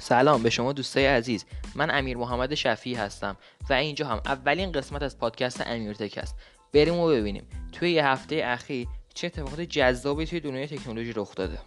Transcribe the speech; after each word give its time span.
سلام 0.00 0.42
به 0.42 0.50
شما 0.50 0.72
دوستای 0.72 1.06
عزیز. 1.06 1.44
من 1.74 1.90
امیر 1.90 2.16
محمد 2.16 2.54
شفیعی 2.54 2.96
هستم 2.96 3.36
و 3.70 3.72
اینجا 3.72 4.06
هم 4.06 4.20
اولین 4.24 4.72
قسمت 4.72 5.02
از 5.02 5.18
پادکست 5.18 5.62
امیرتک 5.66 6.18
است. 6.18 6.36
بریم 6.72 6.94
و 6.94 7.08
ببینیم. 7.08 7.46
توی 7.72 7.90
یه 7.90 8.06
هفته 8.06 8.42
اخیر 8.44 8.88
چه 9.14 9.26
اتفاقات 9.26 9.60
جذابی 9.60 10.26
توی 10.26 10.40
دنیای 10.40 10.66
تکنولوژی 10.66 11.12
رخ 11.16 11.34
داده. 11.34 11.58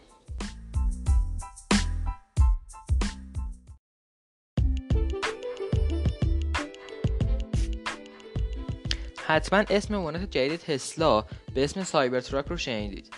حتما 9.35 9.63
اسم 9.69 9.95
وانت 9.95 10.31
جدید 10.31 10.59
تسلا 10.59 11.25
به 11.53 11.63
اسم 11.63 11.83
Cybertruck 11.83 12.45
رو 12.45 12.57
شنیدید. 12.57 13.13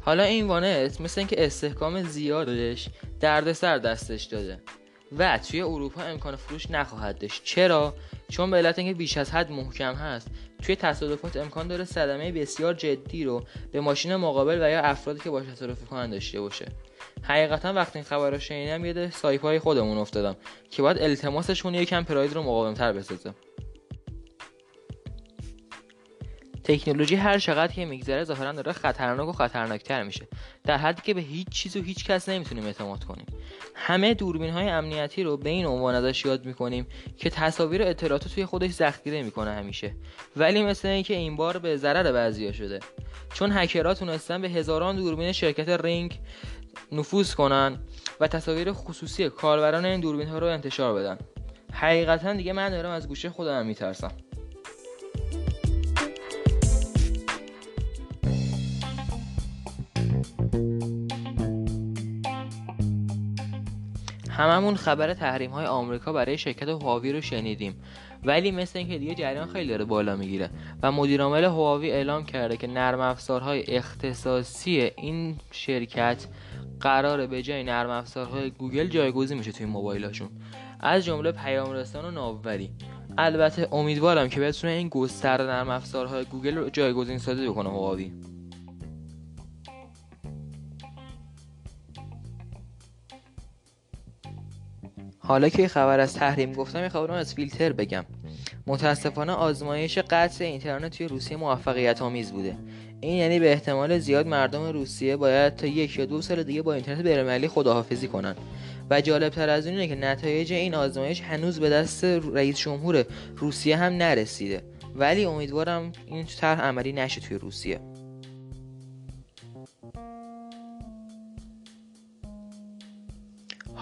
حالا 0.00 0.22
این 0.22 0.46
وانت 0.46 1.00
مثل 1.00 1.20
اینکه 1.20 1.44
استحکام 1.46 2.02
زیادش 2.02 2.88
دردسر 3.20 3.78
دستش 3.78 4.24
داده 4.24 4.60
و 5.18 5.38
توی 5.38 5.62
اروپا 5.62 6.02
امکان 6.02 6.36
فروش 6.36 6.70
نخواهد 6.70 7.18
داشت. 7.18 7.44
چرا؟ 7.44 7.94
چون 8.28 8.50
به 8.50 8.56
علت 8.56 8.78
اینکه 8.78 8.94
بیش 8.94 9.16
از 9.16 9.30
حد 9.30 9.50
محکم 9.50 9.94
هست. 9.94 10.30
توی 10.62 10.76
تصادفات 10.76 11.36
امکان 11.36 11.68
داره 11.68 11.84
صدمه 11.84 12.32
بسیار 12.32 12.74
جدی 12.74 13.24
رو 13.24 13.44
به 13.72 13.80
ماشین 13.80 14.16
مقابل 14.16 14.58
و 14.62 14.70
یا 14.70 14.80
افرادی 14.80 15.20
که 15.20 15.30
باش 15.30 15.46
تصادف 15.46 15.84
کنن 15.84 16.10
داشته 16.10 16.40
باشه. 16.40 16.66
حقیقتا 17.22 17.72
وقتی 17.72 17.98
این 17.98 18.04
خبر 18.04 18.30
رو 18.30 18.38
شنیدم 18.38 18.84
یه 18.84 19.10
سایپای 19.10 19.58
خودمون 19.58 19.98
افتادم 19.98 20.36
که 20.70 20.82
باید 20.82 20.98
التماسشون 20.98 21.74
یکم 21.74 22.04
پراید 22.04 22.32
رو 22.32 22.42
مقاومتر 22.42 22.92
بسازه. 22.92 23.34
تکنولوژی 26.64 27.16
هر 27.16 27.38
چقدر 27.38 27.72
که 27.72 27.84
میگذره 27.84 28.24
ظاهرا 28.24 28.52
داره 28.52 28.72
خطرناک 28.72 29.28
و 29.28 29.32
خطرناکتر 29.32 30.02
میشه. 30.02 30.28
در 30.64 30.76
حدی 30.76 31.02
که 31.02 31.14
به 31.14 31.20
هیچ 31.20 31.48
چیز 31.48 31.76
و 31.76 31.82
هیچ 31.82 32.04
کس 32.04 32.28
نمی‌تونیم 32.28 32.66
اعتماد 32.66 33.04
کنیم. 33.04 33.26
همه 33.74 34.14
دوربین 34.14 34.50
های 34.50 34.68
امنیتی 34.68 35.22
رو 35.22 35.36
به 35.36 35.50
این 35.50 35.66
عنوان 35.66 35.94
ازش 35.94 36.24
یاد 36.24 36.44
می‌کنیم 36.44 36.86
که 37.16 37.30
تصاویر 37.30 37.82
و 37.82 37.86
اطلاعات 37.86 38.28
توی 38.28 38.44
خودش 38.44 38.70
ذخیره 38.70 39.22
می‌کنه 39.22 39.50
همیشه. 39.52 39.94
ولی 40.36 40.62
مثل 40.62 40.88
اینکه 40.88 41.14
این 41.14 41.36
بار 41.36 41.58
به 41.58 41.76
ضرر 41.76 42.12
بعضیا 42.12 42.52
شده. 42.52 42.78
چون 43.34 43.52
هکرها 43.52 43.94
تونستن 43.94 44.42
به 44.42 44.48
هزاران 44.48 44.96
دوربین 44.96 45.32
شرکت 45.32 45.68
رینگ 45.68 46.20
نفوذ 46.92 47.34
کنن 47.34 47.78
و 48.20 48.28
تصاویر 48.28 48.72
خصوصی 48.72 49.28
کاربران 49.28 49.84
این 49.84 50.00
دوربین 50.00 50.28
ها 50.28 50.38
رو 50.38 50.46
انتشار 50.46 50.94
بدن. 50.94 51.18
حقیقتا 51.72 52.32
دیگه 52.32 52.52
من 52.52 52.70
دارم 52.70 52.90
از 52.90 53.08
گوشه 53.08 53.30
خودم 53.30 53.66
میترسم. 53.66 54.12
هممون 64.40 64.76
خبر 64.76 65.14
تحریم 65.14 65.50
های 65.50 65.66
آمریکا 65.66 66.12
برای 66.12 66.38
شرکت 66.38 66.68
هواوی 66.68 67.12
رو 67.12 67.20
شنیدیم. 67.20 67.82
ولی 68.24 68.50
مثل 68.50 68.78
اینکه 68.78 68.98
دیگه 68.98 69.14
جریان 69.14 69.48
خیلی 69.48 69.68
داره 69.68 69.84
بالا 69.84 70.16
می‌گیره 70.16 70.50
و 70.82 70.92
مدیر 70.92 71.22
عامل 71.22 71.44
هواوی 71.44 71.90
اعلام 71.90 72.24
کرده 72.24 72.56
که 72.56 72.66
نرم 72.66 73.00
افزارهای 73.00 73.76
اختصاصی 73.76 74.90
این 74.96 75.36
شرکت 75.50 76.26
قراره 76.80 77.26
به 77.26 77.42
جای 77.42 77.64
نرم 77.64 77.90
افزارهای 77.90 78.50
گوگل 78.50 78.86
جایگزین 78.86 79.38
میشه 79.38 79.52
توی 79.52 79.66
موبایلاشون 79.66 80.28
از 80.80 81.04
جمله 81.04 81.32
پیام 81.32 81.72
رسان 81.72 82.04
و 82.04 82.10
ناوبری. 82.10 82.70
البته 83.18 83.68
امیدوارم 83.72 84.28
که 84.28 84.40
بتونه 84.40 84.72
این 84.72 84.88
گستره 84.88 85.44
نرم 85.44 85.70
افزارهای 85.70 86.24
گوگل 86.24 86.56
رو 86.56 86.70
جایگزین 86.70 87.18
سازی 87.18 87.48
بکنه 87.48 87.68
هواوی. 87.68 88.12
حالا 95.30 95.48
که 95.48 95.68
خبر 95.68 96.00
از 96.00 96.14
تحریم 96.14 96.52
گفتم 96.52 96.88
خبرم 96.88 97.14
از 97.14 97.34
فیلتر 97.34 97.72
بگم. 97.72 98.04
متاسفانه 98.66 99.32
آزمایش 99.32 99.98
قطع 99.98 100.44
اینترنت 100.44 100.96
توی 100.96 101.08
روسیه 101.08 101.36
موفقیت 101.36 102.02
آمیز 102.02 102.32
بوده. 102.32 102.56
این 103.00 103.16
یعنی 103.16 103.40
به 103.40 103.52
احتمال 103.52 103.98
زیاد 103.98 104.26
مردم 104.26 104.66
روسیه 104.66 105.16
باید 105.16 105.56
تا 105.56 105.66
یک 105.66 105.98
یا 105.98 106.04
دو 106.04 106.22
سال 106.22 106.42
دیگه 106.42 106.62
با 106.62 106.74
اینترنت 106.74 107.02
بینالمللی 107.02 107.48
خداحافظی 107.48 108.08
کنن. 108.08 108.34
و 108.90 109.00
جالب 109.00 109.32
تر 109.32 109.48
از 109.48 109.66
اینه 109.66 109.88
که 109.88 109.94
نتایج 109.94 110.52
این 110.52 110.74
آزمایش 110.74 111.20
هنوز 111.20 111.60
به 111.60 111.70
دست 111.70 112.04
رئیس 112.04 112.58
جمهور 112.58 113.04
روسیه 113.36 113.76
هم 113.76 113.92
نرسیده. 113.92 114.62
ولی 114.94 115.24
امیدوارم 115.24 115.92
این 116.06 116.26
طرح 116.40 116.60
عملی 116.60 116.92
نشه 116.92 117.20
توی 117.20 117.38
روسیه. 117.38 117.80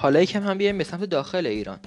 حالا 0.00 0.22
یکم 0.22 0.42
هم 0.42 0.58
بیایم 0.58 0.78
به 0.78 0.84
سمت 0.84 1.04
داخل 1.04 1.46
ایران. 1.46 1.78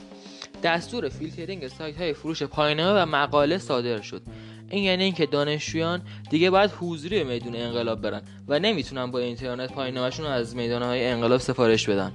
دستور 0.64 1.10
فیلترینگ 1.10 1.68
سایت 1.68 1.98
های 1.98 2.14
فروش 2.14 2.44
پایانه 2.44 2.94
و 2.94 3.06
مقاله 3.06 3.58
صادر 3.58 4.02
شد. 4.02 4.22
این 4.70 4.84
یعنی 4.84 5.04
اینکه 5.04 5.26
دانشجویان 5.26 6.02
دیگه 6.30 6.50
باید 6.50 6.72
حضوری 6.80 7.24
میدون 7.24 7.56
انقلاب 7.56 8.02
برن 8.02 8.22
و 8.48 8.60
نمی‌تونن 8.60 9.12
با 9.12 9.20
اینترنت 9.20 9.72
پایانه‌شون 9.72 10.26
از 10.26 10.56
میدان 10.56 10.84
های 10.84 11.08
انقلاب 11.08 11.40
سفارش 11.40 11.90
بدن. 11.90 12.12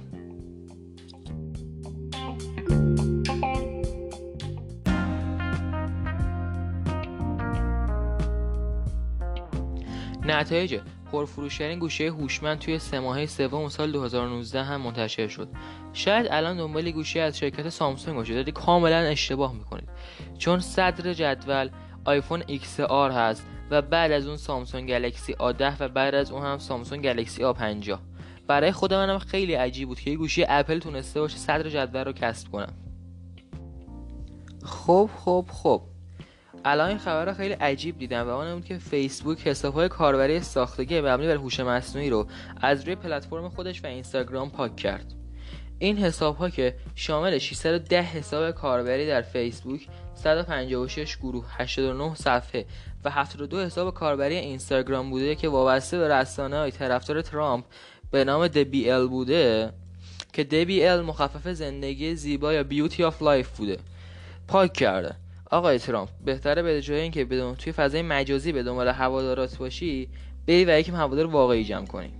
نتایج 10.25 10.79
پرفروشترین 11.11 11.79
گوشه 11.79 12.11
هوشمند 12.11 12.59
توی 12.59 12.79
سه 12.79 12.99
ماهه 12.99 13.25
سوم 13.25 13.69
سال 13.69 13.91
2019 13.91 14.63
هم 14.63 14.81
منتشر 14.81 15.27
شد. 15.27 15.47
شاید 15.93 16.27
الان 16.29 16.57
دنبال 16.57 16.91
گوشی 16.91 17.19
از 17.19 17.37
شرکت 17.37 17.69
سامسونگ 17.69 18.15
باشید. 18.15 18.37
ولی 18.37 18.51
کاملا 18.51 18.97
اشتباه 18.97 19.53
می‌کنید. 19.53 19.89
چون 20.37 20.59
صدر 20.59 21.13
جدول 21.13 21.69
آیفون 22.05 22.41
XR 22.41 23.11
هست 23.11 23.45
و 23.71 23.81
بعد 23.81 24.11
از 24.11 24.27
اون 24.27 24.37
سامسونگ 24.37 24.89
گلکسی 24.89 25.33
A10 25.33 25.73
و 25.79 25.89
بعد 25.89 26.15
از 26.15 26.31
اون 26.31 26.43
هم 26.43 26.57
سامسونگ 26.57 27.03
گلکسی 27.03 27.43
A50 27.53 27.99
برای 28.47 28.71
خود 28.71 28.93
منم 28.93 29.19
خیلی 29.19 29.53
عجیب 29.53 29.87
بود 29.87 29.99
که 29.99 30.09
یه 30.09 30.17
گوشی 30.17 30.45
اپل 30.49 30.79
تونسته 30.79 31.19
باشه 31.19 31.37
صدر 31.37 31.69
جدول 31.69 32.03
رو 32.03 32.11
کسب 32.11 32.51
کنم. 32.51 32.73
خب 34.63 35.09
خب 35.15 35.45
خب. 35.51 35.81
الان 36.67 36.89
این 36.89 36.97
خبر 36.97 37.33
خیلی 37.33 37.53
عجیب 37.53 37.97
دیدم 37.97 38.27
و 38.27 38.29
اون 38.29 38.53
بود 38.53 38.65
که 38.65 38.77
فیسبوک 38.77 39.47
حساب 39.47 39.73
های 39.73 39.89
کاربری 39.89 40.39
ساختگی 40.39 41.01
مبنی 41.01 41.27
بر 41.27 41.35
هوش 41.35 41.59
مصنوعی 41.59 42.09
رو 42.09 42.27
از 42.61 42.83
روی 42.83 42.95
پلتفرم 42.95 43.49
خودش 43.49 43.83
و 43.83 43.87
اینستاگرام 43.87 44.49
پاک 44.49 44.75
کرد. 44.75 45.13
این 45.79 45.97
حساب 45.97 46.37
ها 46.37 46.49
که 46.49 46.75
شامل 46.95 47.37
610 47.37 48.01
حساب 48.01 48.51
کاربری 48.51 49.07
در 49.07 49.21
فیسبوک 49.21 49.87
156 50.15 51.17
گروه 51.17 51.45
89 51.49 52.15
صفحه 52.15 52.65
و 53.03 53.09
72 53.09 53.59
حساب 53.59 53.93
کاربری 53.93 54.35
اینستاگرام 54.35 55.09
بوده 55.09 55.35
که 55.35 55.49
وابسته 55.49 55.97
به 55.97 56.07
رسانه 56.07 56.57
های 56.57 56.71
طرفدار 56.71 57.21
ترامپ 57.21 57.65
به 58.11 58.23
نام 58.23 58.47
The 58.47 58.84
BL 58.84 59.09
بوده 59.09 59.73
که 60.33 60.43
The 60.43 60.80
BL 60.80 61.05
مخفف 61.05 61.47
زندگی 61.47 62.15
زیبا 62.15 62.53
یا 62.53 62.63
Beauty 62.63 63.03
of 63.03 63.21
Life 63.21 63.57
بوده. 63.57 63.77
پاک 64.47 64.73
کرده. 64.73 65.15
آقای 65.51 65.79
ترامپ 65.79 66.09
بهتره 66.25 66.61
به 66.61 66.81
جای 66.81 66.99
اینکه 66.99 67.25
بدوی 67.25 67.55
توی 67.55 67.73
فضای 67.73 68.01
مجازی 68.01 68.51
به 68.51 68.63
دنبال 68.63 68.87
هوادارات 68.87 69.57
باشی 69.57 70.09
بری 70.47 70.65
و 70.65 70.79
یکم 70.79 70.95
هوادار 70.95 71.25
واقعی 71.25 71.63
جمع 71.63 71.85
کنی. 71.85 72.13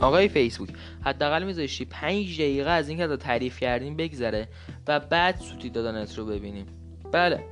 آقای 0.00 0.28
فیسبوک 0.28 0.68
حداقل 1.04 1.42
میذاشتی 1.42 1.84
5 1.84 2.40
دقیقه 2.40 2.70
از 2.70 2.88
اینکه 2.88 3.16
تعریف 3.16 3.60
کردیم 3.60 3.96
بگذره 3.96 4.48
و 4.88 5.00
بعد 5.00 5.36
سوتی 5.36 5.70
دادنت 5.70 6.18
رو 6.18 6.26
ببینیم. 6.26 6.66
بله 7.12 7.44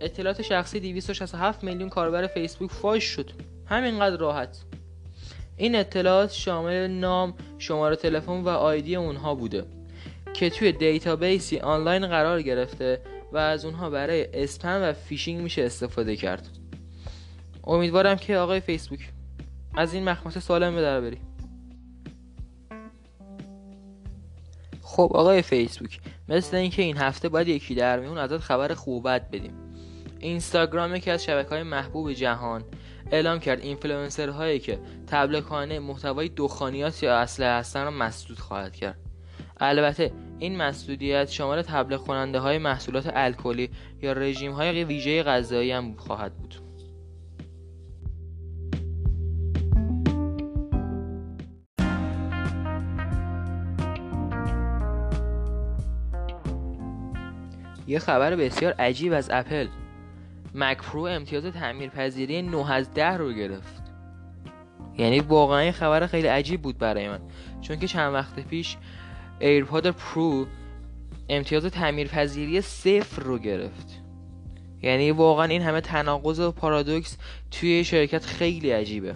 اطلاعات 0.00 0.42
شخصی 0.42 0.80
267 0.80 1.64
میلیون 1.64 1.88
کاربر 1.88 2.26
فیسبوک 2.26 2.70
فاش 2.70 3.04
شد. 3.04 3.30
همینقدر 3.66 4.16
راحت. 4.16 4.64
این 5.56 5.76
اطلاعات 5.76 6.32
شامل 6.32 6.86
نام، 6.86 7.34
شماره 7.58 7.96
تلفن 7.96 8.40
و 8.40 8.48
ID 8.48 8.96
اونها 8.96 9.34
بوده 9.34 9.64
که 10.34 10.50
توی 10.50 10.72
database 10.72 11.48
ی 11.48 11.58
آنلاین 11.58 12.06
قرار 12.06 12.42
گرفته 12.42 13.00
و 13.32 13.36
از 13.36 13.64
اونها 13.64 13.90
برای 13.90 14.42
اسپم 14.42 14.80
و 14.82 14.92
فیشینگ 14.92 15.40
میشه 15.40 15.62
استفاده 15.62 16.16
کرد. 16.16 16.48
امیدوارم 17.64 18.16
که 18.16 18.36
آقای 18.36 18.60
فیسبوک 18.60 19.00
از 19.76 19.94
این 19.94 20.04
مخمصه 20.04 20.40
سالم 20.40 20.74
به 20.74 20.82
در 20.82 21.00
بری. 21.00 21.18
خب 24.82 25.10
آقای 25.14 25.42
فیسبوک 25.42 26.00
مثل 26.28 26.56
اینکه 26.56 26.82
این 26.82 26.96
هفته 26.96 27.28
باید 27.28 27.48
یکی 27.48 27.74
در 27.74 28.00
میون 28.00 28.18
ازت 28.18 28.38
خبر 28.38 28.74
خوب 28.74 29.08
بد 29.08 29.30
بدیم. 29.30 29.52
اینستاگرام 30.18 30.96
یکی 30.96 31.10
از 31.10 31.24
شبکه 31.24 31.48
های 31.48 31.62
محبوب 31.62 32.12
جهان. 32.12 32.64
اعلام 33.10 33.40
کرد 33.40 33.60
اینفلوئنسر 33.60 34.28
هایی 34.28 34.58
که 34.58 34.78
تبلیغ 35.06 35.52
محتوای 35.78 36.28
دخانیات 36.28 37.02
یا 37.02 37.16
اسلحه 37.16 37.58
هستن 37.58 37.84
را 37.84 37.90
مسدود 37.90 38.38
خواهد 38.38 38.76
کرد. 38.76 38.98
البته 39.60 40.12
این 40.38 40.56
مسئولیت 40.56 41.30
شامل 41.30 41.62
تبلیغ 41.62 42.00
کننده 42.00 42.38
های 42.38 42.58
محصولات 42.58 43.10
الکلی 43.14 43.70
یا 44.02 44.12
رژیم 44.12 44.52
های 44.52 44.84
ویژه 44.84 45.22
غذایی 45.22 45.72
هم 45.72 45.94
خواهد 45.96 46.34
بود. 46.34 46.54
یه 57.86 57.98
خبر 57.98 58.36
بسیار 58.36 58.72
عجیب 58.72 59.12
از 59.12 59.30
اپل. 59.30 59.68
مک 60.54 60.78
پرو 60.78 61.00
امتیاز 61.00 61.44
تعمیرپذیری 61.44 62.42
9 62.42 62.72
از 62.72 62.94
10 62.94 63.16
رو 63.16 63.32
گرفت. 63.32 63.82
یعنی 64.98 65.20
واقعا 65.20 65.58
این 65.58 65.72
خبر 65.72 66.06
خیلی 66.06 66.26
عجیب 66.26 66.62
بود 66.62 66.78
برای 66.78 67.08
من. 67.08 67.20
چون 67.60 67.78
که 67.78 67.86
چند 67.86 68.14
وقت 68.14 68.40
پیش 68.40 68.76
AirPod 69.40 69.90
Pro 69.90 70.46
امتیاز 71.28 71.64
تعمیرپذیری 71.64 72.60
صفر 72.60 73.22
رو 73.22 73.38
گرفت. 73.38 74.02
یعنی 74.82 75.10
واقعا 75.10 75.44
این 75.44 75.62
همه 75.62 75.80
تناقض 75.80 76.40
و 76.40 76.52
پارادوکس 76.52 77.16
توی 77.50 77.84
شرکت 77.84 78.26
خیلی 78.26 78.70
عجیبه. 78.70 79.14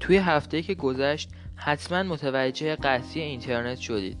توی 0.00 0.16
هفته 0.16 0.62
که 0.62 0.74
گذشت 0.74 1.30
حتما 1.56 2.02
متوجه 2.02 2.76
قطعی 2.76 3.22
اینترنت 3.22 3.78
شدید. 3.78 4.18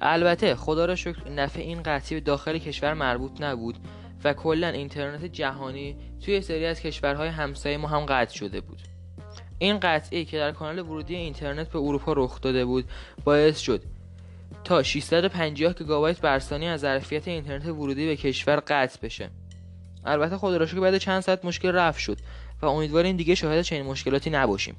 البته 0.00 0.54
خدا 0.54 0.84
را 0.84 0.94
شکر 0.94 1.28
نفع 1.28 1.60
این 1.60 1.82
قطعی 1.82 2.20
به 2.20 2.20
داخل 2.20 2.58
کشور 2.58 2.94
مربوط 2.94 3.40
نبود. 3.40 3.76
و 4.24 4.32
کلا 4.32 4.68
اینترنت 4.68 5.24
جهانی 5.24 5.96
توی 6.24 6.40
سری 6.40 6.66
از 6.66 6.80
کشورهای 6.80 7.28
همسایه 7.28 7.76
ما 7.76 7.88
هم 7.88 8.06
قطع 8.06 8.34
شده 8.34 8.60
بود. 8.60 8.78
این 9.58 9.78
قطعی 9.80 10.24
که 10.24 10.38
در 10.38 10.52
کانال 10.52 10.78
ورودی 10.78 11.16
اینترنت 11.16 11.68
به 11.68 11.78
اروپا 11.78 12.12
رخ 12.12 12.40
داده 12.40 12.64
بود 12.64 12.84
باعث 13.24 13.58
شد 13.58 13.82
تا 14.64 14.82
650 14.82 15.74
گیگابایت 15.74 16.20
بر 16.20 16.38
ثانیه 16.38 16.68
از 16.68 16.80
ظرفیت 16.80 17.28
اینترنت 17.28 17.66
ورودی 17.66 18.06
به 18.06 18.16
کشور 18.16 18.62
قطع 18.66 18.98
بشه. 19.02 19.30
البته 20.04 20.36
خدا 20.36 20.56
را 20.56 20.66
که 20.66 20.80
بعد 20.80 20.98
چند 20.98 21.20
ساعت 21.20 21.44
مشکل 21.44 21.68
رفع 21.68 22.00
شد 22.00 22.18
و 22.62 22.66
امیدواریم 22.66 23.16
دیگه 23.16 23.34
شاهد 23.34 23.62
چنین 23.62 23.82
مشکلاتی 23.82 24.30
نباشیم. 24.30 24.76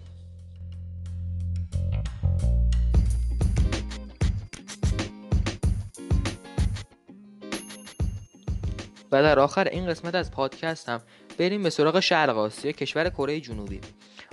و 9.12 9.24
در 9.24 9.40
آخر 9.40 9.68
این 9.68 9.88
قسمت 9.88 10.16
از 10.16 10.32
پادکستم. 10.32 11.02
بریم 11.38 11.64
به 11.64 11.70
سراغ 11.70 12.00
شرق 12.00 12.38
آسیا 12.38 12.72
کشور 12.72 13.10
کره 13.10 13.40
جنوبی. 13.40 13.80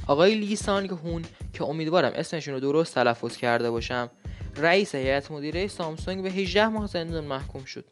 آقای 0.07 0.35
لی 0.35 0.57
سانگ 0.57 0.91
هون 0.91 1.25
که 1.53 1.65
امیدوارم 1.65 2.13
اسمشون 2.15 2.55
رو 2.55 2.61
درست 2.61 2.95
تلفظ 2.95 3.37
کرده 3.37 3.71
باشم 3.71 4.11
رئیس 4.57 4.95
هیئت 4.95 5.31
مدیره 5.31 5.69
سامسونگ 5.69 6.23
به 6.23 6.31
18 6.31 6.69
ماه 6.69 6.87
زندان 6.87 7.25
محکوم 7.25 7.65
شد. 7.65 7.85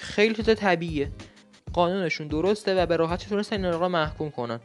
خیلی 0.00 0.34
چیز 0.34 0.44
طبیعیه. 0.44 1.12
قانونشون 1.72 2.28
درسته 2.28 2.82
و 2.82 2.86
به 2.86 2.96
راحتی 2.96 3.28
تونستن 3.28 3.64
این 3.64 3.80
را 3.80 3.88
محکوم 3.88 4.30
کنن. 4.30 4.60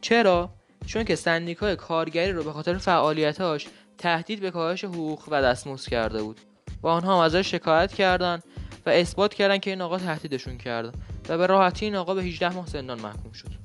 چرا؟ 0.00 0.50
چون 0.86 1.04
که 1.04 1.16
سندیکای 1.16 1.76
کارگری 1.76 2.32
رو 2.32 2.44
به 2.44 2.52
خاطر 2.52 2.78
فعالیتاش 2.78 3.66
تهدید 3.98 4.40
به 4.40 4.50
کاهش 4.50 4.84
حقوق 4.84 5.22
و 5.28 5.42
دستمزد 5.42 5.88
کرده 5.88 6.22
بود. 6.22 6.40
و 6.82 6.86
آنها 6.86 7.16
هم 7.16 7.20
ازش 7.20 7.50
شکایت 7.50 7.92
کردند 7.92 8.42
و 8.86 8.90
اثبات 8.90 9.34
کردن 9.34 9.58
که 9.58 9.70
این 9.70 9.80
آقا 9.80 9.98
تهدیدشون 9.98 10.58
کرده. 10.58 10.92
و 11.28 11.38
به 11.38 11.46
راحتی 11.46 11.84
این 11.84 11.96
آقا 11.96 12.14
به 12.14 12.22
18 12.22 12.54
ماه 12.54 12.66
زندان 12.66 13.00
محکوم 13.00 13.32
شد. 13.32 13.64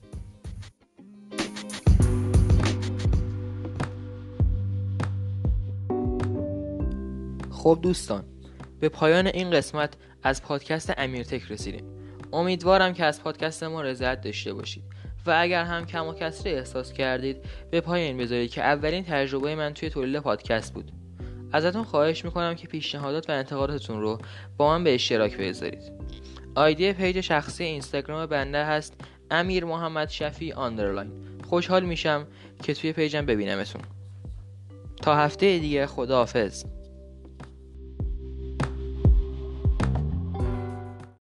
خب 7.52 7.80
دوستان 7.82 8.24
به 8.80 8.90
پایان 8.90 9.28
این 9.28 9.52
قسمت 9.52 9.94
از 10.24 10.44
پادکست 10.44 10.94
امیرتک 10.98 11.52
رسیدیم. 11.52 11.84
امیدوارم 12.34 12.94
که 12.94 13.06
از 13.06 13.24
پادکست 13.24 13.64
ما 13.64 13.82
رضایت 13.82 14.22
داشته 14.22 14.54
باشید. 14.54 14.84
و 15.26 15.36
اگر 15.38 15.64
هم 15.64 15.86
کم 15.86 16.08
و 16.08 16.14
کسری 16.14 16.54
احساس 16.54 16.94
کردید 16.94 17.38
به 17.72 17.82
پایین 17.82 18.18
بذارید 18.18 18.52
که 18.52 18.64
اولین 18.64 19.04
تجربه 19.04 19.56
من 19.56 19.74
توی 19.74 19.90
تولید 19.90 20.20
پادکست 20.20 20.74
بود. 20.74 20.92
ازتون 21.52 21.84
خواهش 21.84 22.26
می‌کنم 22.26 22.56
که 22.56 22.68
پیشنهادات 22.68 23.30
و 23.30 23.34
انتقاداتتون 23.34 24.02
رو 24.02 24.18
با 24.58 24.78
من 24.78 24.84
به 24.84 24.96
اشتراک 24.96 25.38
بذارید. 25.38 25.92
ID 26.56 26.94
page 26.94 27.22
شخصی 27.22 27.64
اینستاگرام 27.64 28.26
بنده 28.26 28.66
هست 28.66 28.94
امیر 29.32 29.66
محمد 29.66 30.10
شفی 30.10 30.52
underline 30.52 31.12
خوشحال 31.50 31.86
میشم 31.86 32.28
که 32.64 32.74
توی 32.74 32.94
page 32.94 33.19
م 33.19 33.26
ببینمتون. 33.26 33.82
تا 35.02 35.16
هفته 35.16 35.60
دیگه 35.60 35.88
خداحافظ. 35.88 36.64